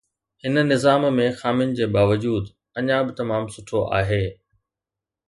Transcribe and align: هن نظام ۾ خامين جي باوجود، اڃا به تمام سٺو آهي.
هن 0.45 0.53
نظام 0.71 1.03
۾ 1.17 1.27
خامين 1.41 1.69
جي 1.79 1.85
باوجود، 1.95 2.43
اڃا 2.79 2.97
به 3.05 3.11
تمام 3.19 3.43
سٺو 3.55 3.79
آهي. 3.99 4.23